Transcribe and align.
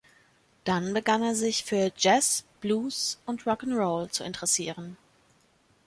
Dann 0.63 0.95
begann 0.95 1.21
er 1.21 1.35
sich 1.35 1.63
für 1.63 1.91
Jazz, 1.95 2.43
Blues 2.59 3.19
und 3.27 3.45
Rock 3.45 3.61
and 3.61 3.73
Roll 3.73 4.09
zu 4.09 4.23
interessieren. 4.23 4.97